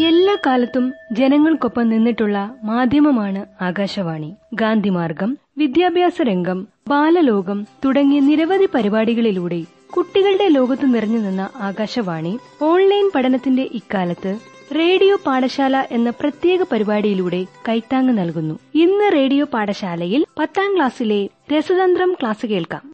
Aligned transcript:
എല്ലാ 0.00 0.34
കാലത്തും 0.46 0.84
ജനങ്ങൾക്കൊപ്പം 1.12 1.88
നിന്നിട്ടുള്ള 1.88 2.38
മാധ്യമമാണ് 2.62 3.40
ആകാശവാണി. 3.60 4.30
ഗാന്ധിമാർഗം 4.54 5.30
വിദ്യാഭ്യാസ 5.58 6.16
രംഗം 6.22 6.58
ബാലലോകം 6.88 7.58
തുടങ്ങിയ 7.84 8.20
നിരവധി 8.20 8.66
പരിപാടികളിലൂടെ 8.66 9.60
കുട്ടികളുടെ 9.90 10.48
ലോകത്ത് 10.48 10.94
നിറഞ്ഞു 10.94 11.18
നിന്ന 11.18 11.42
ആകാശവാണി 11.62 12.32
ഓൺലൈൻ 12.62 13.10
പഠനത്തിന്റെ 13.14 13.62
ഇക്കാലത്ത് 13.72 14.32
റേഡിയോ 14.74 15.16
പാഠശാല 15.26 15.84
എന്ന 15.90 16.10
പ്രത്യേക 16.10 16.62
പരിപാടിയിലൂടെ 16.64 17.40
കൈത്താങ് 17.68 18.18
നൽകുന്നു. 18.18 18.54
ഇന്ന് 18.74 19.12
റേഡിയോ 19.12 19.44
പാഠശാലയിൽ 19.46 20.26
പത്താം 20.38 20.76
ക്ലാസ്സിലെ 20.76 21.20
രസതന്ത്രം 21.52 22.14
ക്ലാസ് 22.14 22.46
കേൾക്കാം. 22.46 22.84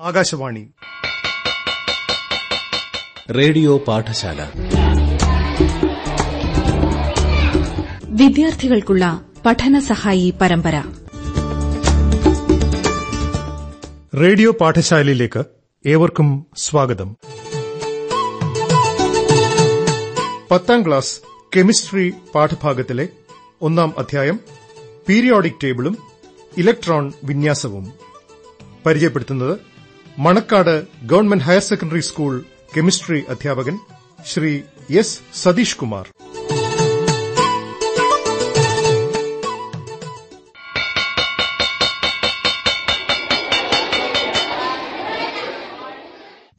ആകാശവാണി. 0.00 0.64
റേഡിയോ 3.30 3.78
പാഠശാല. 3.86 4.40
വിദ്യാർത്ഥികൾക്കുള്ള 8.16 9.20
പഠനസഹായി 9.46 10.34
പരമ്പര. 10.40 10.82
റേഡിയോ 14.20 14.52
പാഠശാലയിലേക്ക് 14.52 15.44
ഏവർക്കും 15.86 16.46
സ്വാഗതം. 16.56 17.16
പത്താം 20.50 20.86
ക്ലാസ് 20.86 21.20
കെമിസ്ട്രി 21.56 22.12
പാഠഭാഗത്തിലെ 22.34 23.08
ഒന്നാം 23.62 23.94
അധ്യായം 23.98 24.40
പീരിയോഡിക് 25.08 25.60
ടേബിളും 25.64 25.98
ഇലക്ട്രോൺ 26.58 27.12
വിന്യാസവും. 27.24 27.92
പരിചയപ്പെടുത്തുന്നത് 28.86 29.58
Manakkad 30.18 30.84
government 31.02 31.44
higher 31.44 31.60
secondary 31.60 32.00
school 32.00 32.44
chemistry 32.76 33.24
അധ്യാപകൻ 33.28 33.78
ശ്രീ 34.26 34.60
എസ് 34.90 35.20
സതീഷ് 35.34 35.76
കുമാർ. 35.76 36.08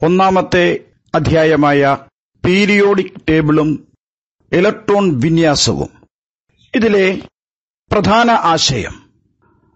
ഒന്നാമത്തെ 0.02 0.80
അധ്യായമായ 1.16 1.98
പീരിയോഡിക് 2.46 3.22
ടേബിളും 3.30 3.88
ഇലക്ട്രോൺ 4.52 5.20
വിന്യാസവും. 5.20 5.90
ഇതിലെ 6.76 7.22
പ്രധാന 7.92 8.32
ആശയം 8.32 8.96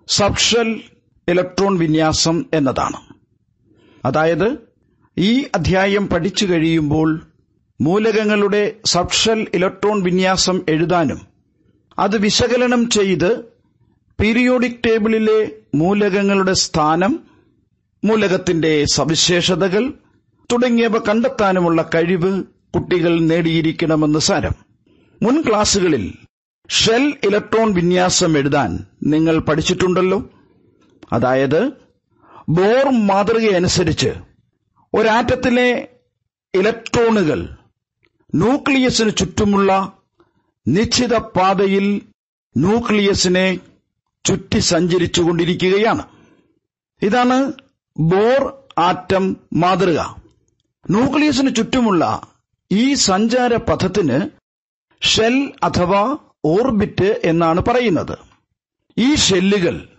സബ്ഷൽ 0.08 0.84
ഇലക്ട്രോൺ 1.28 1.78
വിന്യാസം 1.78 2.46
എന്നതാണ്. 2.54 3.16
അതായത് 4.06 4.58
ഈ 5.18 5.46
അധ്യായം 5.56 6.08
പഠിച്ചു 6.08 6.46
കഴിയുമ്പോൾ 6.46 7.22
മൂലകങ്ങളുടെ 7.82 8.76
സബ്ഷൽ 8.86 9.48
ഇലക്ട്രോൺ 9.54 10.02
വിന്യാസം 10.02 10.62
എഴുതാനും 10.70 11.22
അത് 12.00 12.18
വിശകലനം 12.18 12.90
ചെയ്ത് 12.90 13.42
പീരിയോഡിക് 14.20 14.84
ടേബിളിലെ 14.86 15.62
മൂലകങ്ങളുടെ 15.76 16.54
സ്ഥാനം 16.54 17.20
മൂലകത്തിന്റെ 18.04 18.86
സവിശേഷതകൾ 18.94 19.94
തുടങ്ങിയവ 20.52 20.98
കണ്ടെത്താനുമുള്ള 20.98 21.90
കഴിവ് 21.96 22.44
കുട്ടികൾ 22.76 23.20
നേടിയിരിക്കണമെന്ന് 23.20 24.20
സാരം. 24.20 24.52
മുൻ 25.22 25.42
ക്ലാസുകളിൽ 25.42 26.14
ഷെൽ 26.70 27.14
ഇലക്ട്രോൺ 27.24 27.74
വിന്യാസം 27.74 28.38
എഴുതാൻ 28.38 28.86
നിങ്ങൾ 29.04 29.40
പഠിച്ചിട്ടുണ്ടല്ലോ. 29.40 30.30
അതായത് 31.14 31.72
ബോർ 32.50 33.08
മാതൃകയനുസരിച്ച് 33.08 34.14
ഒരാറ്റത്തിലെ 34.94 35.88
ഇലക്ട്രോണുകൾ 36.56 37.50
ന്യൂക്ലിയസിന് 38.36 39.12
ചുറ്റുമുള്ള 39.18 39.94
നിശ്ചിത 40.68 41.18
പാതയിൽ 41.18 42.02
ന്യൂക്ലിയസിനെ 42.58 43.60
ചുറ്റി 44.26 44.60
സഞ്ചരിച്ചുകൊണ്ടിരിക്കുകയാണ്. 44.60 46.04
ഇതാണ് 47.02 47.54
ബോർ 47.98 48.54
ആറ്റം 48.78 49.38
മാതൃക. 49.54 50.21
ന്യൂക്ലിയസിന് 50.90 51.56
ചുറ്റുമുള്ള 51.56 52.28
ഈ 52.72 52.94
സഞ്ചാര 52.94 53.56
പഥത്തിന് 53.56 54.30
ഷെൽ 55.02 55.54
അഥവാ 55.64 56.18
ഓർബിറ്റ് 56.46 57.22
എന്നാണ് 57.24 57.62
പറയുന്നത്. 57.62 58.18
ഈ 58.98 59.16
ഷെല്ലുകൾ 59.16 59.90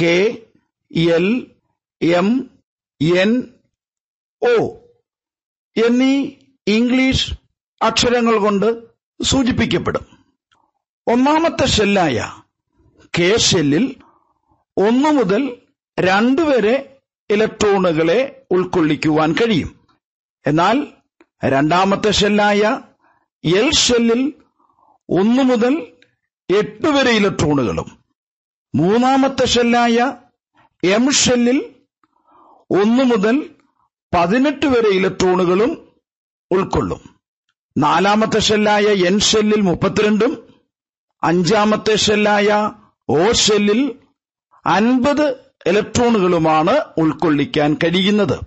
K 0.00 0.42
L 0.90 1.46
M 2.02 2.50
N 3.18 3.54
O 4.42 4.76
എന്നീ 5.86 6.30
ഇംഗ്ലീഷ് 6.66 7.34
അക്ഷരങ്ങൾ 7.82 8.38
കൊണ്ട് 8.38 8.82
സൂചിപ്പിക്കപ്പെടും. 9.22 10.06
ഒന്നാമത്തെ 11.06 11.66
ഷെല്ലായ 11.66 12.32
കെ 13.18 13.36
ഷെല്ലിൽ 13.38 13.96
ഒന്നു 14.76 15.08
മുതൽ 15.08 15.56
രണ്ടു 16.00 16.42
വരെ 16.42 16.98
ഇലക്ട്രോണുകളെ 17.30 18.46
ഉൾക്കൊള്ളിക്കുവാൻ 18.50 19.32
കഴിയും. 19.32 19.83
എന്നാൽ 20.46 20.86
രണ്ടാമത്തെ 21.44 22.10
ഷെല്ലായ 22.10 22.80
എൽ 23.44 23.70
ഷെല്ലിൽ 23.70 24.32
ഒന്നു 25.10 25.42
മുതൽ 25.42 25.86
എട്ട് 26.58 26.88
വരെ 26.88 27.10
ഇലക്ട്രോണുകളും. 27.10 27.98
മൂന്നാമത്തെ 28.74 29.46
ഷെല്ലായ 29.46 30.12
എം 30.84 31.12
ഷെല്ലിൽ 31.12 31.74
ഒന്നു 32.70 33.02
മുതൽ 33.02 33.50
പതിനെട്ട് 34.14 34.66
വരെ 34.66 34.88
ഇലക്ട്രോണുകളും 34.88 35.88
ഉൾക്കൊള്ളും. 36.50 37.16
നാലാമത്തെ 37.78 38.38
ഷെല്ലായ 38.38 38.82
എൻ 38.82 39.20
ഷെല്ലിൽ 39.20 39.60
മുപ്പത്തിരണ്ടും 39.60 40.48
അഞ്ചാമത്തെ 41.22 41.96
ഷെല്ലായ 41.96 42.70
ഓ 43.08 43.32
ഷെല്ലിൽ 43.32 43.98
അൻപത് 44.66 45.30
ഇലക്ട്രോണുകളുമാണ് 45.66 46.84
ഉൾക്കൊള്ളിക്കാൻ 46.96 47.74
കഴിയുന്നത്. 47.74 48.40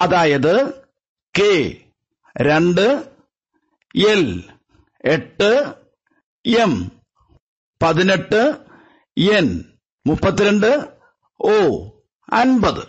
അതായത് 0.00 0.79
കെ. 1.38 1.76
രണ്ട് 2.42 3.12
എൽ. 4.08 4.42
എട്ട് 5.04 5.74
എം. 6.46 6.92
പതിനെട്ട് 7.82 8.56
എൻ. 9.32 9.64
മുപ്പത്തിരണ്ട് 10.06 10.88
ഒ. 11.40 11.50
അൻപത്. 12.32 12.82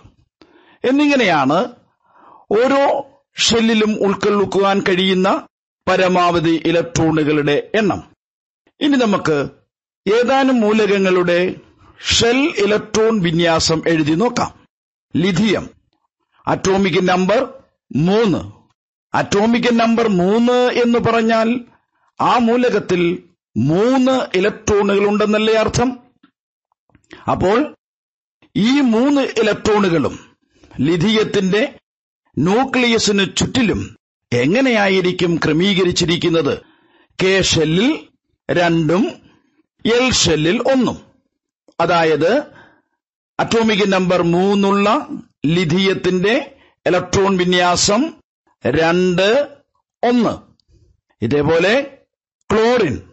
എന്നിങ്ങനെയാണ് 0.88 1.72
ഓരോ 2.52 3.04
ഷെല്ലിലും 3.38 3.96
ഉൾക്കൊള്ളിക്കുവാൻ 4.00 4.80
കഴിയുന്ന 4.80 5.48
പരമാവധി 5.90 6.62
ഇലക്ട്രോണുകളുടെ 6.66 7.72
എണ്ണം. 7.76 8.16
ഇനി 8.80 8.98
നമുക്ക് 8.98 9.50
ഏതാനും 10.14 10.62
മൂലകങ്ങളുടെ 10.62 11.56
ഷെൽ 12.14 12.54
ഇലക്ട്രോൺ 12.58 13.20
വിന്യാസം 13.20 13.82
എഴുതി 13.88 14.12
നോക്കാം. 14.12 14.66
ലിഥിയം. 15.16 15.70
അറ്റോമിക് 16.48 17.10
നമ്പർ 17.10 17.61
മൂന്ന്. 17.96 18.52
അറ്റോമിക് 19.18 19.80
നമ്പർ 19.80 20.08
മൂന്ന് 20.08 20.54
എന്ന് 20.54 21.00
പറഞ്ഞാൽ 21.00 21.60
ആ 22.22 22.38
മൂലകത്തിൽ 22.38 23.24
മൂന്ന് 23.58 24.38
ഇലക്ട്രോണുകൾ 24.38 25.08
ഉണ്ടെന്നല്ലേ 25.08 25.54
അർത്ഥം? 25.54 26.00
അപ്പോൾ 27.32 27.76
ഈ 28.56 28.82
മൂന്ന് 28.82 29.22
ഇലക്ട്രോണുകളും 29.22 30.20
ലിഥിയത്തിന്റെ 30.80 31.80
ന്യൂക്ലിയസിന് 32.38 33.26
ചുറ്റിലും 33.38 33.98
എങ്ങനെയായിരിക്കും 34.34 35.40
ക്രമീകരിച്ചിരിക്കുന്നത്? 35.46 36.60
കെ 37.24 37.42
ഷെല്ലിൽ 37.42 38.08
രണ്ടും 38.52 39.12
എൽ 39.86 40.12
ഷെല്ലിൽ 40.12 40.62
ഒന്നും. 40.72 40.98
അതായത് 41.80 42.44
അറ്റോമിക് 43.40 43.92
നമ്പർ 43.94 44.22
മൂന്നുള്ള 44.22 45.08
ലിഥിയത്തിന്റെ 45.46 46.58
ഇലക്ട്രോൺ 46.86 47.38
വിന്യാസം 47.38 48.14
രണ്ട് 48.68 49.58
ഒന്ന്. 50.04 50.42
ഇതേപോലെ 51.22 51.98
ക്ലോറിൻ. 52.52 53.12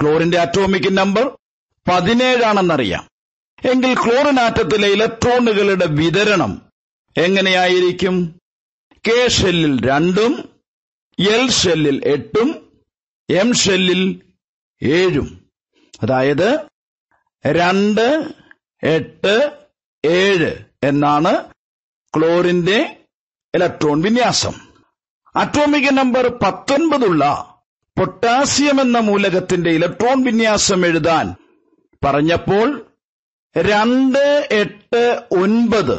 ക്ലോറിന്റെ 0.00 0.38
അറ്റോമിക് 0.38 0.98
നമ്പർ 0.98 1.38
പതിനേഴാണെന്നറിയാം. 1.88 3.10
എങ്കിൽ 3.70 3.94
ക്ലോറിൻ 3.94 4.40
ആറ്റത്തിലെ 4.40 4.88
ഇലക്ട്രോണുകളുടെ 4.88 5.86
വിതരണം 5.86 6.62
എങ്ങനെയായിരിക്കും? 7.16 8.40
കെ 9.08 9.28
ഷെല്ലിൽ 9.28 9.88
രണ്ടും 9.88 10.48
എൽ 11.18 11.50
ഷെല്ലിൽ 11.50 12.04
എട്ടും 12.04 12.72
എം 13.30 13.54
ഷെല്ലിൽ 13.54 14.20
ഏഴും. 14.82 15.48
അതായത് 16.02 16.58
രണ്ട് 17.46 18.24
എട്ട് 18.82 19.52
ഏഴ് 20.04 20.64
എന്നാണ് 20.82 21.54
ക്ലോറിന്റെ 22.16 22.99
ഇലക്ട്രോൺ 23.54 24.00
വിന്യാസം. 24.00 24.52
അറ്റോമിക 25.36 25.90
നമ്പർ 25.90 26.38
പത്തൊൻപതുള്ള 26.42 27.54
പൊട്ടാസ്യം 27.98 28.80
എന്ന 28.80 28.98
മൂലകത്തിന്റെ 28.98 29.70
ഇലക്ട്രോൺ 29.70 30.22
വിന്യാസം 30.22 30.86
എഴുതാൻ 30.86 31.34
പറഞ്ഞപ്പോൾ 32.04 32.86
രണ്ട് 33.56 34.48
എട്ട് 34.50 35.22
ഒൻപത് 35.30 35.98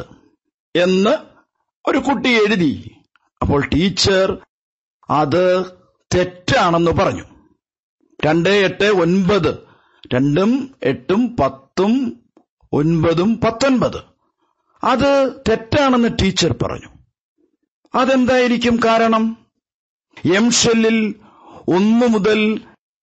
എന്ന് 0.76 1.10
ഒരു 1.90 1.98
കുട്ടി 1.98 2.28
എഴുതി. 2.28 2.90
അപ്പോൾ 3.42 3.66
ടീച്ചർ 3.66 4.38
അത് 5.10 5.64
തെറ്റാണെന്ന് 6.14 6.90
പറഞ്ഞു. 6.90 7.24
രണ്ട് 8.26 8.48
എട്ട് 8.48 8.84
ഒൻപത്. 8.84 9.58
രണ്ടും 10.14 10.74
എട്ടും 10.82 11.36
പത്തും 11.36 12.22
ഒൻപതും 12.72 13.40
പത്തൊൻപത്. 13.40 14.00
അത് 14.84 15.32
തെറ്റാണെന്ന് 15.48 16.08
ടീച്ചർ 16.22 16.54
പറഞ്ഞു. 16.62 16.91
അതെന്തായിരിക്കും 17.94 18.80
കാരണം? 18.84 19.36
എം 20.34 20.50
ഷെല്ലിൽ 20.50 21.14
ഒന്നു 21.68 22.06
മുതൽ 22.06 22.60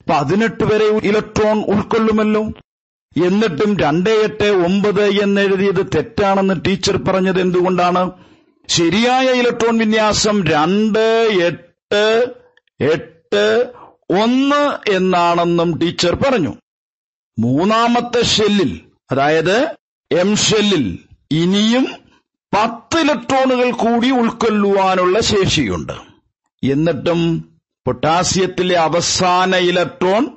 പതിനെട്ട് 0.10 0.64
വരെ 0.64 0.86
ഇലക്ട്രോൺ 0.86 1.64
ഉൾക്കൊള്ളുമല്ലോ. 1.64 2.44
എന്നിട്ടും 3.16 3.78
രണ്ട് 3.78 4.10
എട്ട് 4.10 4.44
ഒമ്പത് 4.44 5.04
എന്നെഴുതിയത് 5.24 5.86
തെറ്റാണെന്ന് 5.96 6.54
ടീച്ചർ 6.66 6.98
പറഞ്ഞത് 6.98 7.42
എന്തുകൊണ്ടാണ്? 7.42 8.12
ശരിയായ 8.68 9.28
ഇലക്ട്രോൺ 9.32 9.78
വിന്യാസം 9.78 10.46
രണ്ട് 10.48 11.06
എട്ട് 11.44 12.32
എട്ട് 12.80 13.74
ഒന്ന് 14.24 14.92
എന്നാണെന്നും 14.92 15.78
ടീച്ചർ 15.78 16.16
പറഞ്ഞു. 16.16 16.54
മൂന്നാമത്തെ 17.40 18.22
ഷെല്ലിൽ 18.24 18.82
അതായത് 19.12 19.76
എം 20.12 20.36
ഷെല്ലിൽ 20.36 21.00
ഇനിയും 21.32 21.88
പത്ത് 22.54 23.00
ഇലക്ട്രോണുകൾ 23.00 23.72
കൂടി 23.72 24.12
ഉൾക്കൊള്ളുവാനുള്ള 24.12 25.20
ശേഷിയുണ്ട്. 25.20 25.94
എന്നിട്ടും 26.64 27.50
പൊട്ടാസ്യത്തിലെ 27.86 28.78
അവസാന 28.78 29.56
ഇലക്ട്രോൺ 29.56 30.28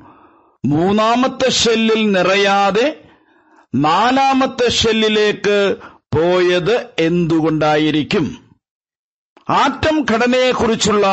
മൂന്നാമത്തെ 0.64 1.50
ഷെല്ലിൽ 1.50 2.12
നിറയാതെ 2.12 3.00
നാലാമത്തെ 3.74 4.70
ഷെല്ലിലേക്ക് 4.70 5.76
പോയത് 6.14 6.86
എന്തുകൊണ്ടായിരിക്കും? 6.98 8.54
ആറ്റം 9.50 10.06
ഘടനയെക്കുറിച്ചുള്ള 10.10 11.06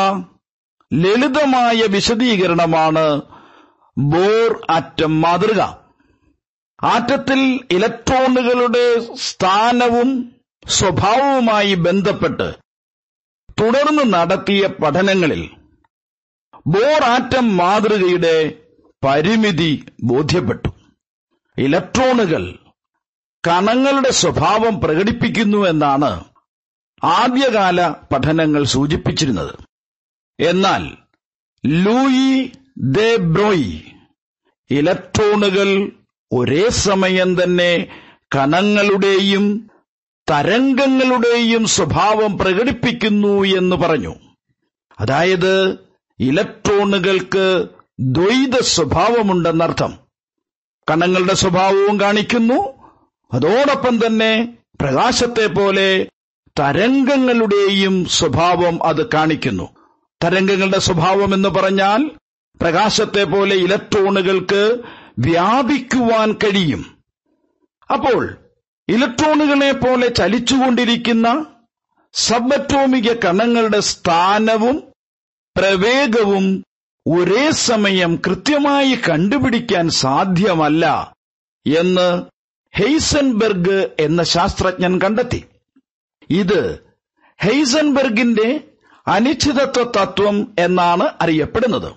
ലളിതമായ 0.94 1.81
വിശദീകരണമാണ് 1.88 3.22
ബോർ 3.98 4.66
ആറ്റം 4.69 5.22
മാതൃക. 5.22 5.62
ആറ്റത്തിൽ 6.84 7.60
ഇലക്ട്രോണുകളുടെ 7.72 9.00
സ്ഥാനവും 9.16 10.38
സ്വഭാവവുമായി 10.69 11.74
ബന്ധപ്പെട്ട് 11.74 12.48
തുടർന്ന് 13.60 14.13
നടത്തിയ 14.13 14.68
പഠനങ്ങളിൽ 14.68 15.50
ബോറാറ്റം 16.68 17.57
മാതൃകയുടെ 17.57 18.56
പരിമിതി 19.04 19.86
ബോധ്യപ്പെട്ടു. 20.04 20.69
ഇലക്ട്രോണുകൾ 21.57 22.44
കണങ്ങളുടെ 23.48 24.12
സ്വഭാവം 24.12 24.81
പ്രകടിപ്പിക്കുന്നു 24.81 25.68
എന്നാണ് 25.68 26.24
ആദ്യകാല 27.04 27.89
പഠനങ്ങൾ 28.12 28.63
സൂചിപ്പിച്ചിരുന്നത്. 28.63 29.54
എന്നാൽ 30.39 30.83
ലൂയി 31.65 32.51
ദെ 32.77 33.15
ബ്രോയി 33.15 33.83
ഇലക്ട്രോണുകൾ 34.72 35.69
ഒരേ 36.31 36.69
സമയം 36.69 37.44
തന്നെ 37.44 37.72
കണങ്ങളുടെയും 38.36 39.72
തരംഗങ്ങളുടെയും 40.30 41.68
സ്വഭാവം 41.68 42.38
പ്രകടിപ്പിക്കുന്നു 42.38 43.44
എന്ന് 43.44 43.76
പറഞ്ഞു. 43.76 44.16
അതായത് 45.00 45.78
ഇലക്ട്രോണുകൾക്ക് 46.20 47.68
ദ്വൈത 48.00 48.62
സ്വഭാവമുണ്ടെന്നർത്ഥം. 48.62 49.98
കണങ്ങളുടെ 50.90 51.34
സ്വഭാവവും 51.34 52.00
കാണിക്കുന്നു. 52.00 52.90
അതോടൊപ്പം 53.34 54.00
തന്നെ 54.08 54.58
പ്രകാശത്തെ 54.81 55.48
പോലെ 55.48 56.10
തരംഗങ്ങളുടെയും 56.60 58.06
സ്വഭാവം 58.06 58.84
അത് 58.84 59.10
കാണിക്കുന്നു. 59.14 59.70
തരംഗങ്ങളുടെ 60.24 60.80
സ്വഭാവം 60.80 61.34
എന്ന് 61.34 61.50
പറഞ്ഞാൽ 61.50 62.12
പ്രകാശത്തെ 62.62 63.24
പോലെ 63.24 63.56
ഇലക്ട്രോണുകൾക്ക് 63.56 64.78
വ്യാപിക്കുവാൻ 65.20 66.34
കഴിയും. 66.34 66.86
അപ്പോൾ 67.94 68.38
ഇലക്ട്രോണുകളെ 68.89 69.71
പോലെ 69.71 70.07
ചലിച്ചുകൊണ്ടിരിക്കുന്ന 70.07 71.45
സബറ്റോമിക 72.13 73.13
കണങ്ങളുടെ 73.13 73.80
സ്ഥാനവും 73.80 74.94
പ്രവേഗവും 75.57 76.63
ഒരേ 77.07 77.51
സമയം 77.51 78.21
കൃത്യമായി 78.27 78.95
കണ്ടുപിടിക്കാൻ 78.95 79.89
സാധ്യമല്ല 79.89 81.13
എന്ന് 81.77 82.24
ഹെയ്സൻബെർഗ് 82.77 83.91
എന്ന 84.00 84.24
ശാസ്ത്രജ്ഞൻ 84.24 85.01
കണ്ടെത്തി. 85.01 85.44
ഇത് 86.30 86.80
ഹെയ്സൻബെർഗിന്റെ 87.41 88.63
അനിശ്ചിതത്വ 89.07 89.83
തത്വം 89.83 90.56
എന്നാണ് 90.59 91.03
അറിയപ്പെടുന്നത്. 91.21 91.94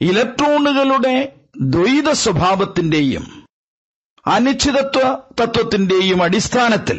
ഇലക്ട്രോണുകളുടെ 0.00 1.36
ദ്വൈത 1.60 2.10
സ്വഭാവത്തിന്റെയും 2.10 3.41
അനിശ്ചിതത്വ 4.26 5.00
തത്വത്തിന്റെയും 5.40 6.22
അടിസ്ഥാനത്തിൽ 6.22 6.98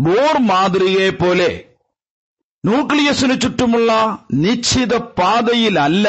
ബോർ 0.00 0.38
മാതൃകയെ 0.38 1.10
പോലെ 1.10 1.50
ന്യൂക്ലിയസിനു 2.64 3.34
ചുറ്റുമുള്ള 3.34 3.90
നിശ്ചിത 4.34 4.96
പാതയിലല്ല 4.96 6.08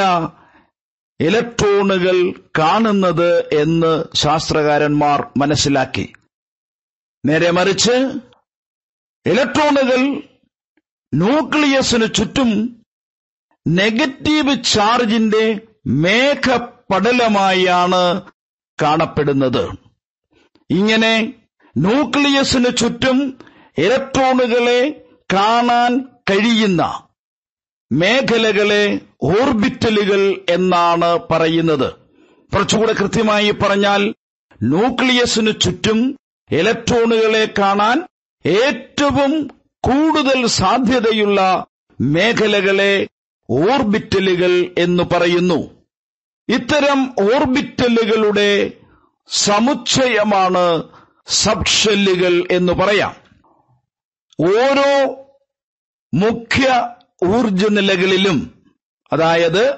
ഇലക്ട്രോണുകൾ 1.20 2.18
കാണുന്നത് 2.60 3.50
എന്ന് 3.56 3.92
ശാസ്ത്രകാരന്മാർ 4.16 5.20
മനസ്സിലാക്കി. 5.38 6.14
നേരെ 7.26 7.52
മറിച്ച് 7.52 7.96
ഇലക്ട്രോണുകൾ 9.26 10.02
ന്യൂക്ലിയസിനു 11.14 12.06
ചുറ്റും 12.06 12.50
നെഗറ്റീവ് 13.68 14.64
ചാർജിന്റെ 14.64 15.46
മേഘപടലമായാണ് 16.04 16.82
കാണപ്പെടുന്നത്. 18.80 19.91
ഇങ്ങനെ 20.72 21.34
ന്യൂക്ലിയസിന് 21.78 22.78
ചുറ്റും 22.78 23.38
ഇലക്ട്രോണുകളെ 23.78 25.06
കാണാൻ 25.34 26.06
കഴിയുന്ന 26.30 26.82
മേഖലകളെ 27.92 29.00
ഓർബിറ്റലുകൾ 29.22 30.22
എന്നാണ് 30.50 31.20
പറയുന്നത്. 31.32 31.94
കുറച്ചുകൂടെ 32.54 32.94
കൃത്യമായി 32.94 33.52
പറഞ്ഞാൽ 33.52 34.14
ന്യൂക്ലിയസിന് 34.64 35.52
ചുറ്റും 35.62 36.00
ഇലക്ട്രോണുകളെ 36.52 37.54
കാണാൻ 37.60 37.98
ഏറ്റവും 38.46 39.48
കൂടുതൽ 39.84 40.48
സാധ്യതയുള്ള 40.48 41.66
മേഖലകളെ 42.02 43.08
ഓർബിറ്റലുകൾ 43.50 44.54
എന്ന് 44.78 45.04
പറയുന്നു. 45.12 45.60
ഇത്തരം 46.50 47.00
ഓർബിറ്റലുകളുടെ 47.20 48.72
സമുച്ചയമാണ് 49.32 50.90
സബ്ഷെല്ലുകൾ 51.28 52.48
എന്ന് 52.52 52.74
പറയാം. 52.74 53.16
ഓരോ 54.40 54.92
മുഖ്യ 56.14 56.96
ഊർജ 57.26 57.66
നിലകളിലും 57.66 58.66
അതായത് 59.14 59.78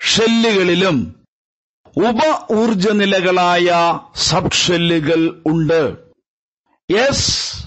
ഷെല്ലുകളിലും 0.00 1.16
ഉപ 1.96 2.20
ഊർജ 2.52 2.88
നിലകളായ 2.88 3.98
സബ്ഷെല്ലുകൾ 4.14 5.42
ഉണ്ട്. 5.46 5.96
എസ് 6.96 7.66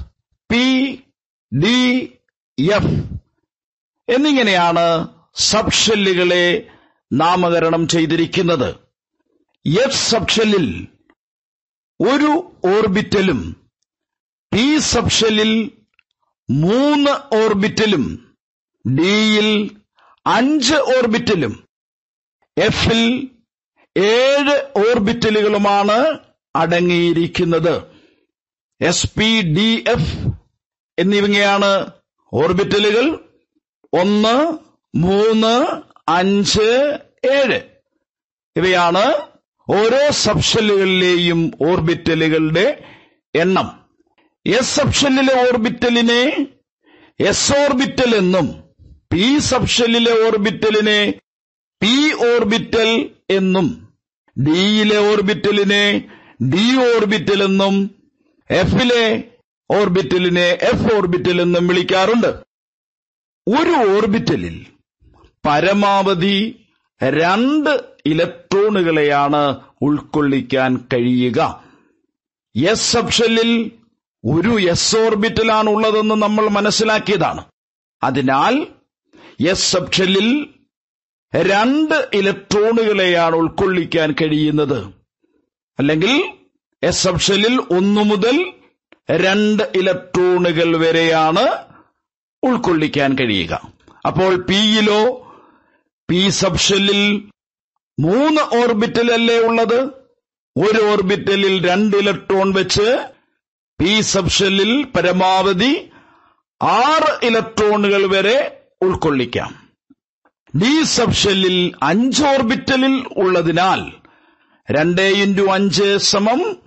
പി 0.51 0.65
ഡി 1.51 2.13
എഫ് 2.57 2.97
എന്നിങ്ങനെയാണ് 4.09 5.07
സബ്ഷെല്ലുകളെ 5.35 6.67
നാമകരണം 7.13 7.87
ചെയ്തിരിക്കുന്നത്. 7.87 8.75
എഫ് 9.65 10.09
സബ്ഷെല്ലിൽ 10.11 10.87
ഒരു 12.01 12.51
ഓർബിറ്റലും 12.65 13.55
പി 14.53 14.77
സബ്ഷെല്ലിൽ 14.77 15.71
മൂന്ന് 16.49 17.35
ഓർബിറ്റലും 17.35 18.35
ഡിയിൽ 18.87 19.77
അഞ്ച് 20.25 20.75
ഓർബിറ്റലും 20.75 21.63
എഫിൽ 22.57 23.29
ഏഴ് 23.97 24.71
ഓർബിറ്റലുകളുമാണ് 24.75 26.19
അടങ്ങിയിരിക്കുന്നത്. 26.55 27.83
എസ് 28.81 29.11
പി 29.19 29.41
ഡി 29.41 29.83
എഫ് 29.87 30.17
എന്നിവയാണ് 30.99 31.91
ഓർബിറ്റലുകൾ. 32.33 33.05
ഒന്ന് 33.93 34.57
മൂന്ന് 34.97 35.81
അഞ്ച് 36.07 36.99
ഏഴ്. 37.31 37.61
ഇവയാണ് 38.55 39.28
ഓരോ 39.69 40.11
സബ്ഷെല്ലുകളിലെയും 40.11 41.51
ഓർബിറ്റലുകളുടെ 41.61 42.83
എണ്ണം. 43.35 43.67
എസ് 44.45 44.75
സബ്ഷെല്ലിലെ 44.75 45.33
ഓർബിറ്റലിനെ 45.47 46.47
എസ് 47.19 47.53
ഓർബിറ്റൽ 47.57 48.15
എന്നും 48.15 48.47
പി 49.13 49.39
സബ്ഷെല്ലിലെ 49.39 50.13
ഓർബിറ്റലിനെ 50.27 51.13
പി 51.81 51.93
ഓർബിറ്റൽ 52.13 53.15
എന്നും 53.29 53.67
ഡിയിലെ 54.37 54.97
ഓർബിറ്റലിനെ 54.97 55.83
ഡി 56.53 56.65
ഓർബിറ്റൽ 56.95 57.43
എന്നും 57.43 57.75
എഫിലെ 58.49 59.23
ഓർബിറ്റലിനെ 59.69 60.47
എഫ് 60.71 60.95
ഓർബിറ്റൽ 60.95 61.41
എന്നും 61.41 61.67
വിളിക്കാറുണ്ട്. 61.67 62.31
ഒരു 63.47 63.75
ഓർബിറ്റലിൽ 63.95 64.65
പരമാവധി 65.45 66.37
രണ്ട് 67.01 67.88
ഇലക്ട്രോണുകളെയാണ് 68.05 69.59
ഉൾക്കൊള്ളിക്കാൻ 69.81 70.85
കഴിയുക. 70.93 71.63
എസ് 72.55 72.93
സബ്ഷെല്ലിൽ 72.93 73.71
ഒരു 74.35 74.59
എസ് 74.61 74.97
ഓർബിറ്റലാണ് 74.97 75.69
ഉള്ളതെന്ന് 75.69 76.15
നമ്മൾ 76.15 76.47
മനസ്സിലാക്കിയതാണ്. 76.47 77.45
അതിനാൽ 78.03 78.67
എസ് 79.47 79.71
സബ്ഷെല്ലിൽ 79.71 80.49
രണ്ട് 81.35 82.09
ഇലക്ട്രോണുകളെയാണ് 82.13 83.35
ഉൾക്കൊള്ളിക്കാൻ 83.35 84.15
കഴിയുന്നത്. 84.21 84.93
അല്ലെങ്കിൽ 85.79 86.23
എസ് 86.83 87.03
സബ്ഷെല്ലിൽ 87.03 87.59
ഒന്നു 87.59 88.01
മുതൽ 88.01 88.53
രണ്ട് 89.11 89.63
ഇലക്ട്രോണുകൾ 89.75 90.77
വരെയാണ് 90.77 91.63
ഉൾക്കൊള്ളിക്കാൻ 92.43 93.17
കഴിയുക. 93.19 93.61
അപ്പോൾ 94.05 94.35
പിയിലോ 94.35 95.31
പി 96.09 96.29
സബ്ഷെല്ലിൽ 96.29 97.29
മൂന്ന് 97.99 98.57
ഓർബിറ്റലല്ലേ 98.57 99.39
ഉള്ളത്? 99.39 99.79
ഒരു 100.55 100.91
ഓർബിറ്റലിൽ 100.91 101.69
രണ്ട് 101.69 101.97
ഇലക്ട്രോൺ 101.97 102.53
വെച്ച് 102.53 103.09
പി 103.79 104.01
സബ്ഷലിൽ 104.01 104.83
പരമാവധി 104.83 105.91
ആറ് 106.61 107.25
ഇലക്ട്രോണുകൾ 107.25 108.09
വരെ 108.09 108.61
ഉൾക്കൊള്ളിക്കാം. 108.81 109.69
ഡി 110.61 110.83
സബ്ഷെല്ലിൽ 110.83 111.71
അഞ്ച് 111.83 112.23
ഓർബിറ്റലിൽ 112.23 113.05
ഉള്ളതിനാൽ 113.17 113.91
രണ്ട് 114.71 115.01
ഇന്റു 115.01 115.43
അഞ്ച് 115.43 115.97
സമം 115.97 116.57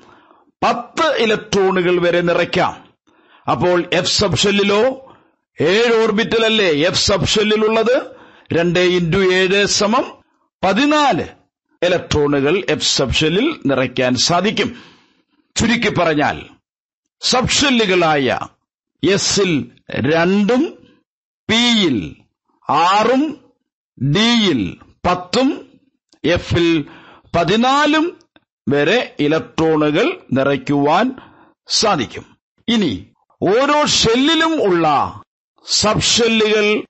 പത്ത് 0.62 1.16
ഇലക്ട്രോണുകൾ 1.18 2.00
വരെ 2.00 2.20
നിറയ്ക്കാം. 2.20 2.84
അപ്പോൾ 3.50 3.84
എഫ് 3.92 4.16
സബ്ഷെല്ലിലോ 4.20 5.12
ഏഴ് 5.60 6.02
ഓർബിറ്റലല്ലേ 6.02 6.70
എഫ് 6.88 7.06
സബ്ഷെല്ലിലുള്ളത്? 7.06 7.96
രണ്ട് 8.52 8.78
ഇന്റു 8.78 9.18
ഏഴ് 9.18 9.66
സമം 9.66 10.21
പതിനാല് 10.62 11.28
ഇലക്ട്രോണുകൾ 11.82 12.66
എഫ് 12.68 12.84
സബ്ഷെല്ലിൽ 12.84 13.60
നിറയ്ക്കാൻ 13.66 14.14
സാധിക്കും. 14.14 14.82
ചുരുക്കി 15.56 15.88
പറഞ്ഞാൽ 15.88 16.42
സബ്ഷെല്ലുകളായ 17.20 18.38
എസിൽ 19.08 19.70
രണ്ടും 19.90 20.86
പിയിൽ 21.50 22.16
ആറും 22.70 23.40
ഡിയിൽ 24.02 24.76
പത്തും 25.06 25.80
എഫിൽ 26.24 26.84
പതിനാലും 27.36 28.18
വരെ 28.68 29.16
ഇലക്ട്രോണുകൾ 29.20 30.20
നിറയ്ക്കുവാൻ 30.32 31.16
സാധിക്കും. 31.68 32.36
ഇനി 32.68 33.06
ഓരോ 33.42 33.86
ഷെല്ലിലും 33.86 34.62
ഉള്ള 34.62 34.86
സബ്ഷെല്ലുകൾ 35.66 36.84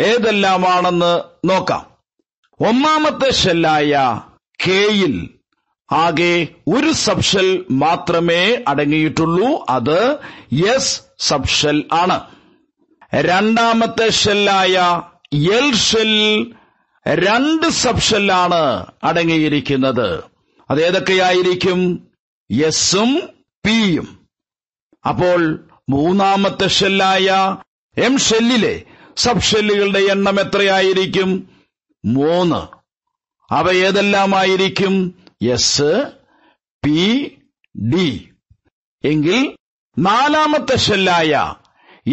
ഏതെല്ലാമാണെന്ന് 0.00 1.22
നോക്കാം. 1.48 1.87
ഒന്നാമത്തെ 2.60 3.32
ഷെല്ലായ 3.32 4.20
കെയിൽ 4.66 5.28
ആകെ 5.92 6.46
ഒരു 6.76 6.92
സബ്ഷൽ 6.92 7.64
മാത്രമേ 7.70 8.64
അടങ്ങിയിട്ടുള്ളൂ. 8.68 9.64
അത് 9.68 10.18
എസ് 10.66 11.00
സബ്ഷൽ 11.18 11.84
ആണ്. 11.92 12.20
രണ്ടാമത്തെ 13.14 14.10
ഷെല്ലായ 14.10 15.02
എൽ 15.34 15.74
ഷെൽ 15.74 16.46
രണ്ട് 17.06 17.66
സബ്ഷെല്ലാണ് 17.66 18.86
അടങ്ങിയിരിക്കുന്നത്. 19.04 20.24
അതേതൊക്കെയായിരിക്കും 20.70 22.08
എസും 22.50 23.20
പിയും 23.64 24.18
അപ്പോൾ 25.08 25.64
മൂന്നാമത്തെ 25.88 26.68
ഷെല്ലായ 26.68 27.56
എം 27.98 28.18
ഷെല്ലിലെ 28.18 28.82
സബ്ഷെല്ലുകളുടെ 29.16 29.98
എണ്ണം 29.98 30.40
എത്രയായിരിക്കും? 30.40 31.57
മൂന്ന്. 32.04 32.78
അവ 33.54 33.72
ഏതെല്ലാമായിരിക്കും? 33.72 35.14
എസ് 35.42 36.12
പി 36.84 37.30
ഡി 37.76 38.30
എങ്കിൽ 39.04 39.56
നാലാമത്തെ 39.98 40.76
ഷെല്ലായ 40.76 41.54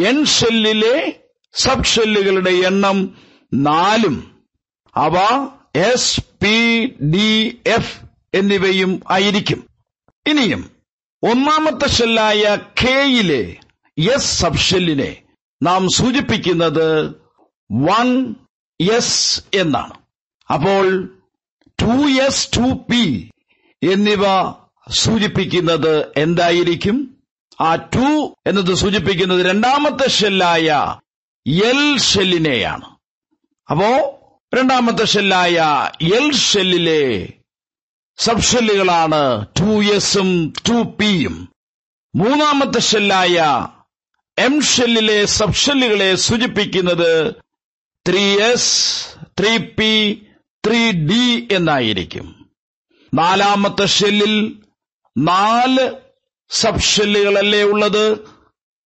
എൻ 0.07 0.25
ഷെല്ലിലെ 0.25 1.19
സബ് 1.53 1.85
ഷെല്ലുകളുടെ 1.85 2.49
എണ്ണം 2.49 3.17
നാലും. 3.53 4.41
അവ 4.95 5.15
എസ് 5.75 6.21
പി 6.43 6.85
ഡി 6.85 7.61
എഫ് 7.65 8.01
എന്നിവയും 8.33 9.01
ആയിരിക്കും. 9.09 9.67
ഇനിയും 10.27 10.71
ഒന്നാമത്തെ 11.23 11.87
ഷെല്ലായ 11.87 12.57
കെയിലെ 12.83 13.55
എസ് 14.15 14.41
സബ്ഷെല്ലിനെ 14.41 15.23
നാം 15.63 15.89
സൂചിപ്പിക്കുന്നത് 15.89 17.09
വൺ 17.71 18.35
എസ് 18.79 19.41
എന്നാണ്. 19.53 19.93
അപ്പോൾ 20.53 21.07
ടു 21.81 22.09
എസ് 22.25 22.49
ടു 22.57 22.85
പി 22.89 23.29
എന്നിവ 23.81 24.23
സൂചിപ്പിക്കുന്നത് 24.91 26.13
എന്തായിരിക്കും? 26.17 27.17
ആ 27.61 27.75
ടു 27.75 28.35
എന്നത് 28.47 28.73
സൂചിപ്പിക്കുന്നത് 28.73 29.45
രണ്ടാമത്തെ 29.45 30.09
ഷെല്ലായ 30.09 30.95
എൽ 31.45 31.97
ഷെല്ലിനെയാണ്. 31.97 32.85
അപ്പോ 33.71 33.89
രണ്ടാമത്തെ 34.53 35.05
ഷെല്ലായ 35.05 35.89
എൽ 36.01 36.31
ഷെല്ലിലെ 36.31 37.33
സബ് 38.17 38.41
ഷെല്ലുകളാണ് 38.41 39.45
ടു 39.59 39.83
എസും 39.83 40.53
ടു 40.67 40.95
പിയും 40.99 41.49
മൂന്നാമത്തെ 42.15 42.79
ഷെല്ലായ 42.79 43.37
എം 44.39 44.61
ഷെല്ലിലെ 44.61 45.25
സബ് 45.25 45.53
ഷെല്ലുകളെ 45.53 46.15
സൂചിപ്പിക്കുന്നത് 46.15 47.11
three 48.09 48.25
s 48.51 48.73
three 49.39 49.57
p 49.77 49.91
three 50.63 50.91
d 51.09 51.23
എന്നായിരിക്കും. 51.51 52.27
നാലാമത്തെ 53.13 53.85
ഷെല്ലിൽ 53.85 54.35
നാല് 55.17 55.85
സബ് 56.51 56.79
ഷെല്ലുകളല്ലേ 56.79 57.61
ഉള്ളത് 57.63 58.05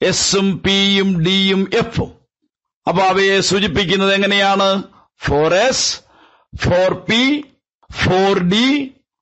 എസും 0.02 0.48
പിയും 0.64 1.10
ഡിയും 1.24 1.62
എഫും 1.74 2.12
അപ്പൊ 2.88 3.02
അവയെ 3.04 3.40
സൂചിപ്പിക്കുന്നത് 3.42 4.14
എങ്ങനെയാണ്? 4.14 4.70
Four 5.22 5.54
s 5.56 5.88
four 6.54 6.94
p 7.10 7.22
four 7.90 8.38
d 8.54 8.68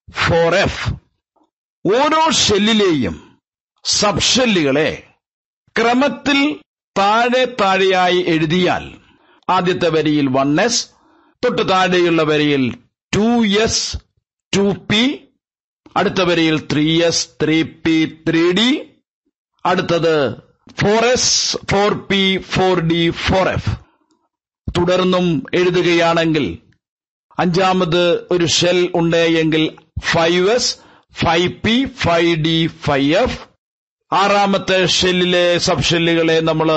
four 0.07 0.55
f 0.55 0.83
ഓരോ 1.85 2.23
ഷെല്ലിലെയും 2.45 3.15
സബ്ഷെല്ലുകളെ 3.85 4.89
ക്രമത്തിൽ 5.75 6.39
താഴെ 6.95 7.43
താഴെയായി 7.61 8.19
എഴുതിയാൽ 8.27 8.85
ആദ്യത്തെ 9.47 9.89
വരിയിൽ 9.89 10.27
വൺ 10.29 10.61
എസ് 10.61 10.81
തൊട്ട് 11.43 11.63
താഴെയുള്ള 11.69 12.23
വരിയിൽ 12.23 12.63
ടു 13.13 13.27
എസ് 13.59 13.83
ടു 14.53 14.65
പി 14.89 15.03
അടുത്ത 15.97 16.21
വരിയിൽ 16.21 16.57
three 16.71 16.85
s 17.01 17.27
three 17.43 17.57
p 17.83 17.95
three 18.29 18.43
d 18.51 18.69
അടുത്തത് 19.65 20.15
four 20.81 21.03
s 21.05 21.31
four 21.71 21.93
p 22.09 22.21
four 22.49 22.79
d 22.87 23.09
four 23.19 23.47
f 23.47 23.71
തുടർന്നും 24.67 25.25
എഴുതുകയാണെങ്കിൽ 25.53 26.45
അഞ്ചാമത് 27.37 28.03
ഒരു 28.31 28.45
ഷെൽ 28.49 28.91
ഉണ്ടെങ്കിൽ 28.95 29.63
five 30.05 30.43
s 30.49 30.71
five 31.15 31.49
p 31.63 31.75
five 31.99 32.35
d 32.43 32.57
five 32.81 33.11
f 33.15 33.39
ആറാമത്തെ 34.11 34.85
ഷെല്ലിലെ 34.89 35.57
സബ് 35.59 35.81
ഷെല്ലുകളെ 35.81 36.39
നമ്മൾ 36.41 36.69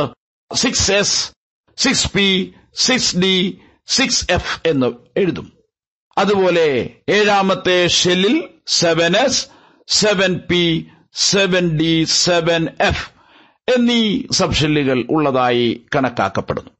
six 0.50 0.90
s 0.92 1.18
six 1.78 2.10
p 2.14 2.26
six 2.74 3.16
d 3.16 3.60
six 3.86 4.26
f 4.30 4.68
എന്ന് 4.68 4.86
എഴുതും. 5.16 5.52
അതുപോലെ 6.18 6.96
ഏഴാമത്തെ 7.08 7.86
ഷെല്ലിൽ 7.86 8.48
seven 8.66 9.16
s 9.16 9.46
seven 9.88 10.38
p 10.50 10.88
seven 11.14 11.78
d 11.78 12.04
seven 12.04 12.68
f 12.80 13.10
എന്നീ 13.74 14.22
സബ്ഷെല്ലുകൾ 14.32 15.06
ഉള്ളതായി 15.10 15.84
കണക്കാക്കപ്പെടുന്നു. 15.96 16.70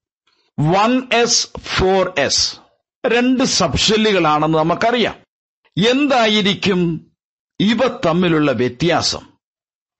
വൺ 0.61 1.03
എസ് 1.13 1.49
ഫോർ 1.59 2.13
എസ് 2.19 2.57
രണ്ട് 3.07 3.45
സബ്ഷെല്ലുകളാണെന്ന് 3.45 4.59
നമുക്കറിയാം. 4.59 5.15
എന്തായിരിക്കും 5.89 7.11
ഇവ 7.61 7.79
തമ്മിലുള്ള 8.07 8.53
വ്യത്യാസം? 8.53 9.21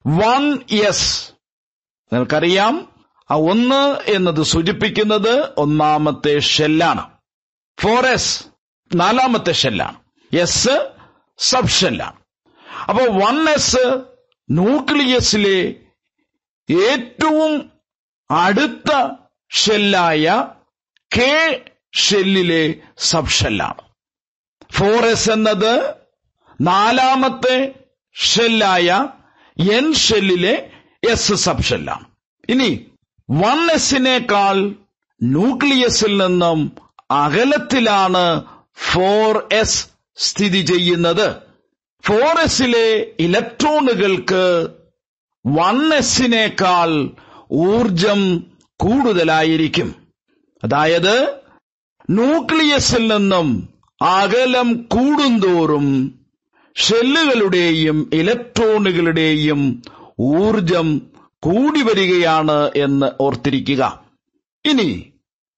വൺ 0.07 0.59
എസ് 0.71 1.31
നിങ്ങൾക്കറിയാം 2.13 2.90
ആ 3.31 3.35
ഒന്ന് 3.51 3.81
എന്നത് 4.13 4.41
സൂചിപ്പിക്കുന്നത് 4.51 5.33
ഒന്നാമത്തെ 5.63 6.33
ഷെല്ലാണ്. 6.53 7.03
ഫോർ 7.77 8.05
എസ് 8.15 8.33
നാലാമത്തെ 8.91 9.53
ഷെല്ലാണ്. 9.61 9.97
എസ് 10.31 10.75
സബ് 11.39 11.73
ഷെല്ലാണ് 11.79 12.17
അപ്പോൾ 12.89 13.07
വൺ 13.23 13.37
എസ് 13.55 13.83
ന്യൂക്ലിയസിലെ 14.49 15.59
ഏറ്റവും 16.69 17.51
അടുത്ത 18.29 18.89
ഷെല്ലായ 19.51 20.25
കെ 21.11 21.31
ഷെല്ലിലെ 22.05 22.63
സബ് 23.09 23.33
ഷെല്ലാണ് 23.39 23.81
ഫോർ 24.73 25.05
എസ് 25.05 25.29
എന്നത് 25.31 25.73
നാലാമത്തെ 26.59 27.57
ഷെല്ലായ 28.15 28.89
എൻ 29.57 29.87
ഷെല്ലിലെ 30.05 30.53
എസ് 31.09 31.35
സബ് 31.45 31.67
ഷെല്ലാണ് 31.69 32.05
ഇനി 32.49 32.69
വൺ 33.31 33.71
എസിനേക്കാൾ 33.71 34.75
ന്യൂക്ലിയസിൽ 35.23 36.17
നിന്നും 36.17 36.71
അകലത്തിലാണ് 37.11 38.43
ഫോർ 38.75 39.47
എസ് 39.51 39.87
സ്ഥിതി 40.17 40.61
ചെയ്യുന്നത്. 40.61 41.35
ഫോർ 42.03 42.39
എസിലെ 42.39 43.13
ഇലക്ട്രോണുകൾക്ക് 43.19 44.67
വൺ 45.45 45.93
എസിനേക്കാൾ 45.93 47.09
ഊർജം 47.51 48.43
കൂടുതലായിരിക്കും. 48.79 49.95
അതായത് 50.63 51.39
ന്യൂക്ലിയസിൽ 52.09 53.13
നിന്നും 53.13 53.69
അകലം 54.01 54.73
കൂടുന്തോറും 54.73 56.19
ഷെല്ലുകളുടെയും 56.75 58.09
ഇലക്ട്രോണുകളുടെയും 58.13 59.81
ഊർജം 60.19 61.01
കൂടി 61.43 61.81
വരികയാണ് 61.81 62.71
എന്ന് 62.75 63.05
ഓർത്തിരിക്കുക. 63.19 64.05
ഇനി 64.65 65.13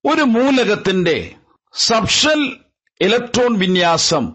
ഒരു 0.06 0.22
മൂലകത്തിന്റെ 0.22 1.36
സബ്ഷൽ 1.74 2.58
ഇലക്ട്രോൺ 3.02 3.60
വിന്യാസം 3.60 4.34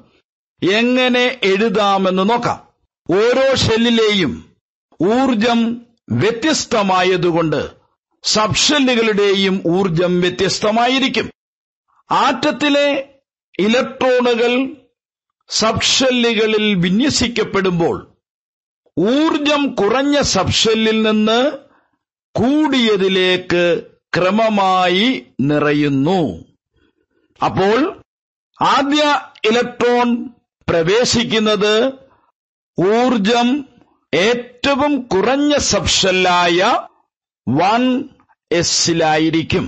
എങ്ങനെ 0.72 1.40
എഴുതാമെന്ന് 1.42 2.30
നോക്കാം. 2.30 2.68
ഓരോ 3.16 3.54
ഷെല്ലിലെയും 3.54 4.56
ഊർജം 5.02 5.86
വ്യത്യസ്തമായതുകൊണ്ട് 6.10 7.70
സബ്ഷെല്ലുകളുടെയും 8.22 9.62
ഊർജം 9.66 10.20
വ്യത്യസ്തമായിരിക്കും. 10.20 11.30
ആറ്റത്തിലെ 12.10 13.08
ഇലക്ട്രോണുകൾ 13.58 14.76
സബ്ഷെല്ലുകളിൽ 15.48 16.74
വിന്യസിക്കപ്പെടുമ്പോൾ 16.74 18.17
ഊർജം 18.98 19.74
കുറഞ്ഞ 19.74 20.20
സബ്ഷെല്ലിൽ 20.20 21.02
നിന്ന് 21.02 21.40
കൂടിയതിലേക്ക് 22.34 23.64
ക്രമമായി 24.16 25.06
നിറയുന്നു. 25.40 26.20
അപ്പോൾ 27.40 27.78
ആദ്യ 28.60 29.02
ഇലക്ട്രോൺ 29.46 30.08
പ്രവേശിക്കുന്നത് 30.68 31.74
ഊർജം 32.78 33.48
ഏറ്റവും 34.12 35.08
കുറഞ്ഞ 35.08 35.56
സബ്ഷെല്ലായ 35.56 36.88
വൺ 37.46 37.82
എസിലായിരിക്കും 38.50 39.66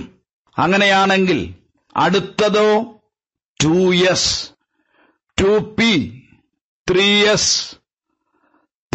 അങ്ങനെയാണെങ്കിൽ 0.57 1.39
അടുത്തതോ 1.95 2.69
two 3.59 3.77
s 4.03 4.53
two 5.37 5.51
p 5.77 5.91
three 6.87 7.09
s 7.25 7.53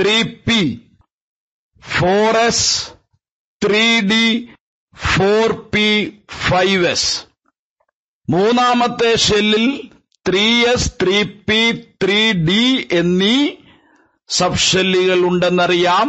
three 0.00 0.22
p. 0.22 0.80
Four 1.82 2.36
s. 2.36 2.90
Three 3.66 4.00
d. 4.00 4.48
Four 4.96 5.52
p 5.70 6.18
five 6.30 6.86
s. 6.86 7.26
മൂന്നാമത്തെ 8.30 9.16
ഷെല്ലിൽ 9.16 9.90
three 10.28 10.64
s 10.64 10.92
three 11.02 11.22
p 11.22 11.72
three 12.04 12.32
d 12.32 12.88
എന്നീ 12.92 13.56
സബ്ഷെല്ലുകൾ 14.28 15.18
ഉണ്ടെന്നറിയാം. 15.26 16.08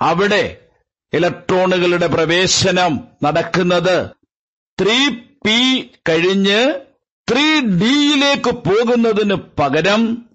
അവിടെ 0.00 0.70
ഇലക്ട്രോണുകളുടെ 1.12 2.06
പ്രവേശനം 2.06 3.00
നടക്കുന്നത് 3.22 4.10
ത്രീ 4.80 5.08
പി 5.44 5.90
കഴിഞ്ഞ് 6.08 6.60
ത്രീ 7.28 7.60
ഡിയിലേക്ക് 7.60 8.50
പോകുന്നതിന് 8.50 9.34
പകരം 9.34 10.29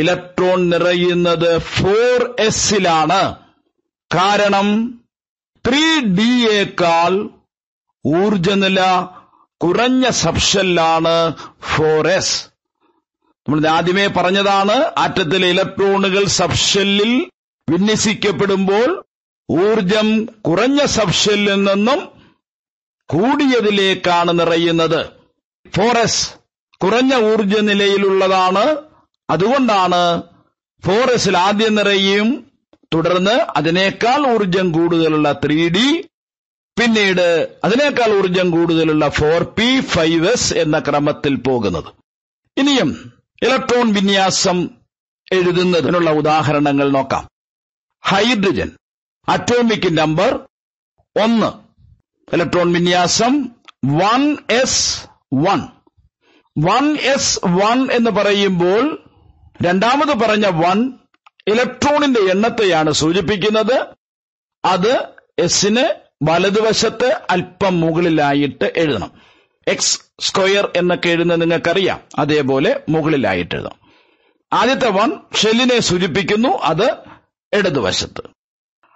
ഇലക്ട്രോൺ 0.00 0.68
നിറയുന്നത് 0.68 1.58
ഫോർ 1.58 2.36
എസിലാണ്. 2.38 3.34
കാരണം 4.10 4.66
ത്രീ 5.64 5.84
ഡിയേക്കാൾ 6.18 7.12
ഊർജനില 8.06 8.80
കുറഞ്ഞ 9.60 10.08
സബ്ഷല്ലാണ് 10.08 11.14
ഫോർ 11.60 12.08
എസ്. 12.08 12.36
നമ്മൾ 13.46 13.66
ആദ്യമേ 13.68 14.06
പറഞ്ഞതാണ് 14.06 14.76
ആറ്റത്തിലെ 14.98 15.48
ഇലക്ട്രോണുകൾ 15.48 16.24
സബ്ഷെല്ലിൽ 16.24 17.12
വിന്യസിക്കപ്പെടുമ്പോൾ 17.68 18.88
ഊർജം 19.50 20.08
കുറഞ്ഞ 20.26 20.84
സബ്ഷെല്ലിൽ 20.84 21.62
നിന്നും 21.64 22.00
കൂടിയതിലേക്കാണ് 23.10 24.38
നിറയുന്നത്. 24.38 25.00
ഫോറസ് 25.76 26.22
കുറഞ്ഞ 26.80 27.14
ഊർജ 27.32 27.54
നിലയിലുള്ളതാണ് 27.70 28.64
അതുകൊണ്ടാണ് 29.30 30.22
ഫോറസിൽ 30.86 31.36
ആദ്യം 31.36 31.74
നിറയും 31.74 32.50
തുടർന്ന് 32.94 33.30
അതിനേക്കാൾ 33.30 34.32
ഊർജം 34.34 34.72
കൂടുതലുള്ള 34.72 35.32
ത്രീ 35.32 35.68
ഡി 35.68 36.08
പിന്നീട് 36.80 37.56
അതിനേക്കാൾ 37.64 38.16
ഊർജം 38.16 38.50
കൂടുതലുള്ള 38.50 39.08
ഫോർ 39.08 39.42
പി 39.42 39.80
ഫൈവ് 39.80 40.28
എസ് 40.28 40.54
എന്ന 40.54 40.78
ക്രമത്തിൽ 40.78 41.34
പോകുന്നത്. 41.36 41.84
ഇനിയും 42.56 43.12
ഇലക്ട്രോൺ 43.42 43.92
വിന്യാസം 43.92 44.68
എഴുതുന്നതിനുള്ള 45.32 46.10
ഉദാഹരണങ്ങൾ 46.10 46.90
നോക്കാം. 46.90 47.28
ഹൈഡ്രജൻ 48.04 48.70
അറ്റോമിക് 49.28 49.98
നമ്പർ 49.98 50.34
ഒന്ന്. 51.16 51.66
ഇലക്ട്രോൺ 52.34 52.72
വിന്യാസം 52.72 53.48
one 53.84 54.36
s 54.50 55.08
one. 55.34 55.60
One 56.58 56.96
s 56.96 57.40
one 57.44 57.92
എന്ന് 57.92 58.10
പറയുമ്പോൾ 58.10 59.05
രണ്ടാമത് 59.62 60.16
പറഞ്ഞ 60.16 60.46
വൺ 60.46 60.92
ഇലക്ട്രോണിന്റെ 61.48 62.20
എണ്ണത്തെയാണ് 62.20 62.90
സൂചിപ്പിക്കുന്നത്. 62.90 63.86
അത് 64.64 65.04
എസിന് 65.38 66.00
വലതുവശത്ത് 66.22 67.20
അല്പം 67.30 67.80
മുകളിലായിട്ട് 67.80 68.72
എഴുതണം. 68.76 69.10
എക്സ് 69.68 70.00
സ്ക്വയർ 70.20 70.72
എന്നൊക്കെ 70.76 71.08
എഴുതുന്നത് 71.08 71.40
നിങ്ങൾക്കറിയാം. 71.40 72.00
അതേപോലെ 72.18 72.80
മുകളിലായിട്ട് 72.88 73.54
എഴുതണം. 73.54 74.08
ആദ്യത്തെ 74.52 74.90
വൺ 74.90 75.12
ഷെല്ലിനെ 75.36 75.80
സൂചിപ്പിക്കുന്നു. 75.80 76.48
അത് 76.48 76.90
ഇടതുവശത്ത്. 77.52 78.22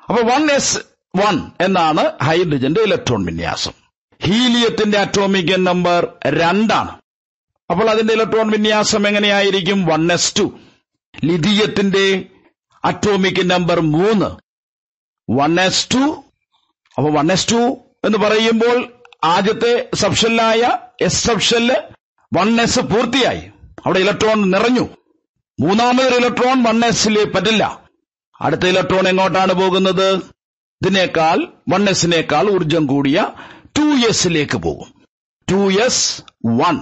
അപ്പൊ 0.09 0.23
വൺ 0.23 0.51
എസ് 0.51 0.79
വൺ 1.17 1.51
എന്നാണ് 1.61 2.13
ഹൈഡ്രജന്റെ 2.23 2.81
ഇലക്ട്രോൺ 2.81 3.25
വിന്യാസം. 3.25 3.73
ഹീലിയത്തിന്റെ 4.23 4.99
അറ്റോമിക് 4.99 5.67
നമ്പർ 5.67 6.13
രണ്ടാണ്. 6.27 7.00
അപ്പോൾ 7.71 7.91
അതിന്റെ 7.91 8.15
ഇലക്ട്രോൺ 8.15 8.51
വിന്യാസം 8.51 9.09
എങ്ങനെയായിരിക്കും? 9.09 9.87
വൺ 9.87 10.13
എസ് 10.13 10.39
ടു 10.39 10.59
ലിഥിയത്തിന്റെ 11.25 12.25
അറ്റോമിക് 12.85 13.51
നമ്പർ 13.51 13.81
മൂന്ന്. 13.81 14.37
വൺ 15.33 15.61
എസ് 15.61 15.89
ടു 15.95 16.25
അപ്പൊ 16.99 17.11
വൺ 17.11 17.33
എസ് 17.33 17.53
ടു 17.53 17.57
എന്ന് 18.05 18.19
പറയുമ്പോൾ 18.19 18.93
ആദ്യത്തെ 19.25 19.89
സബ്ഷെല്ലായ 19.95 20.79
എസ് 21.01 21.27
സബ്ഷെല്ല് 21.27 21.75
വൺ 22.39 22.61
എസ് 22.61 22.81
പൂർത്തിയായി. 22.81 23.51
അവിടെ 23.87 23.99
ഇലക്ട്രോൺ 23.99 24.51
നിറഞ്ഞു. 24.51 24.89
മൂന്നാമതൊരു 25.61 26.15
ഇലക്ട്രോൺ 26.15 26.63
വൺ 26.63 26.81
ലേ 27.09 27.25
പറ്റില്ല. 27.25 27.83
അടുത്ത 28.41 28.67
ഇലക്ട്രോൺ 28.67 29.09
എങ്ങോട്ടാണ് 29.09 29.53
പോകുന്നത്? 29.53 30.15
ഇതിനേക്കാൾ 30.83 31.47
വൺ 31.69 31.89
എസിനേക്കാൾ 31.89 32.51
ഊർജം 32.51 32.87
കൂടിയ 32.87 33.27
ടു 33.79 34.09
എസിലേക്ക് 34.09 34.57
പോകും. 34.57 35.07
ടു 35.51 35.85
എസ് 35.85 36.23
വൺ 36.47 36.81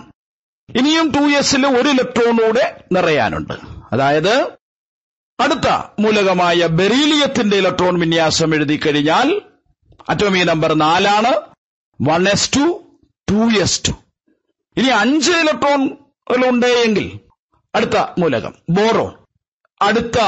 ഇനിയും 0.76 1.10
ടു 1.10 1.18
എസിൽ 1.18 1.66
ഒരു 1.66 1.88
ഇലക്ട്രോണൂടെ 1.88 2.84
നിറയാനുണ്ട്. 2.92 3.52
അതായത് 3.92 4.58
അടുത്ത 5.40 5.68
മൂലകമായ 5.98 6.66
ബെറീലിയത്തിന്റെ 6.66 7.56
ഇലക്ട്രോൺ 7.56 7.98
വിന്യാസം 7.98 8.54
എഴുതി 8.54 8.80
കഴിഞ്ഞാൽ 8.86 9.42
അറ്റോമി 10.08 10.38
നമ്പർ 10.38 10.74
നാലാണ് 10.74 11.32
one 12.02 12.28
s 12.28 12.52
two 12.56 12.90
two 13.30 13.60
s 13.60 13.82
two 13.88 13.90
ഇനി 14.76 14.88
അഞ്ച് 14.88 15.30
ഇലക്ട്രോണുകൾ 15.30 16.48
ഉണ്ടെങ്കിൽ 16.48 17.20
അടുത്ത 17.74 17.96
മൂലകം 18.18 18.54
ബോറോൺ 18.70 19.14
അടുത്ത 19.82 20.18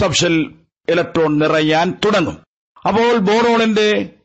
സബ്ഷൽ 0.00 0.54
ഇലക്ട്രോൺ 0.88 1.38
നിറയാൻ 1.38 1.98
തുടങ്ങും. 2.04 2.44
അപ്പോൾ 2.88 3.16
ബോറോണിന്റെ 3.16 4.16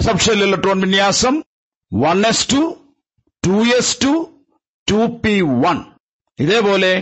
സബ്ഷൽ 0.00 0.44
ഇലക്ട്രോൺ 0.44 0.80
വിന്യാസം 0.80 1.42
one 1.94 2.26
s 2.26 2.52
two 2.52 2.76
two 3.46 3.64
s 3.76 4.04
two 4.04 4.29
two 4.90 5.00
p 5.22 5.34
one 5.64 5.78
ഇതേപോലെ 6.38 6.92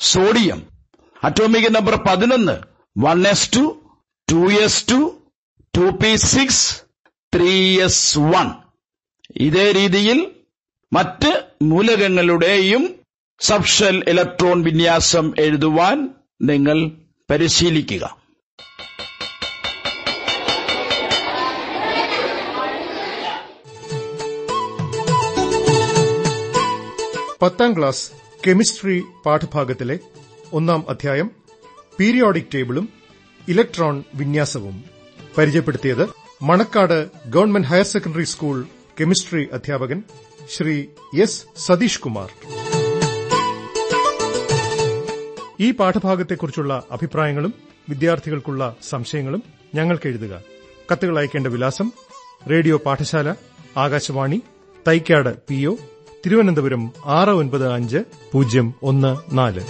സോഡിയം 0.00 0.60
അറ്റോമിക് 1.22 1.74
നമ്പർ 1.74 1.94
പതിനൊന്ന് 2.06 2.56
one 2.96 3.18
s 3.32 3.50
two 3.56 3.64
two 4.28 4.40
s 4.64 4.86
two 4.90 4.98
two 5.74 5.86
p 6.00 6.10
six 6.32 6.64
three 7.32 7.52
s 7.86 8.18
one 8.32 8.48
ഇതേ 9.46 9.66
രീതിയിൽ 9.72 10.18
മറ്റ് 10.92 11.30
മൂലകങ്ങളുടെയും 11.62 12.82
സബ്ഷൽ 13.40 13.96
ഇലക്ട്രോൺ 14.08 14.58
വിന്യാസം 14.62 15.26
എഴുതുവാൻ 15.44 15.98
നിങ്ങൾ 16.40 16.78
പരിശീലിക്കുക. 17.28 18.04
പത്താം 27.42 27.78
ക്ലാസ് 27.78 28.04
കെമിസ്ട്രി 28.46 29.02
പാഠഭാഗത്തിലെ 29.26 29.98
ഒന്നാം 30.52 30.84
അധ്യായം 30.88 31.28
പീരിയോഡിക് 31.98 32.52
ടേബിളും 32.54 32.88
ഇലക്ട്രോൺ 33.48 34.04
വിന്യാസവും 34.14 34.84
പരിചയപ്പെടുത്തിയത് 35.38 36.04
Manacaud 36.42 36.98
government 37.26 37.68
higher 37.68 37.84
secondary 37.84 38.24
school 38.24 38.56
chemistry 39.00 39.48
അധ്യാപകൻ 39.52 40.02
ശ്രീ 40.50 40.86
എസ് 41.20 41.46
സതീഷ് 41.56 42.00
കുമാർ. 42.00 42.30
ഈ 45.60 45.70
പാഠഭാഗത്തെക്കുറിച്ചുള്ള 45.70 46.82
അഭിപ്രായങ്ങളും 46.90 47.54
വിദ്യാർത്ഥികൾക്കുള്ള 47.88 48.76
സംശയങ്ങളും 48.82 49.42
ഞങ്ങൾക്ക് 49.74 50.06
എഴുതുക. 50.08 50.34
കത്തുകൾ 50.92 51.18
അയക്കേണ്ട 51.18 51.46
വിലാസം 51.46 51.88
റേഡിയോ 52.50 52.76
പാഠശാല 52.76 53.28
ആകാശവാണി 53.76 54.38
തൈക്കാട് 54.86 55.38
പി 55.48 55.58
തിരുവനന്തപുരം 56.26 56.92
ആറ് 57.06 57.28
ഒൻപത് 57.28 57.72
അഞ്ച് 57.72 58.00
പൂജ്യം 58.32 58.74
ഒന്ന് 58.82 59.36
നാല്. 59.36 59.62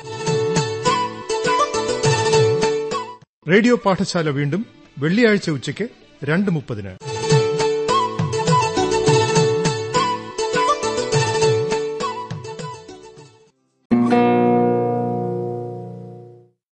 റേഡിയോ 3.51 3.77
പാഠശാല 3.77 4.31
വീണ്ടും 4.31 4.67
വെള്ളിയാഴ്ച 4.99 5.51
ഉച്ചയ്ക്ക് 5.51 5.89
രണ്ട് 6.25 6.51
മുപ്പതിന്. 6.51 7.12